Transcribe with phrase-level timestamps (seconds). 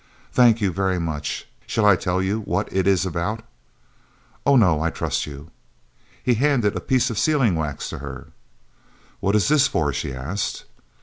[0.33, 1.47] "Thank you very much.
[1.67, 3.43] Shall I tell you what it is about?"
[4.47, 5.51] "Oh no; I trust you."
[6.23, 8.29] He handed a piece of sealing wax to her.
[9.19, 10.65] "What is this for?" she asked.